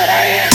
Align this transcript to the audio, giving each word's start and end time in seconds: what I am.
what 0.00 0.08
I 0.08 0.24
am. 0.24 0.49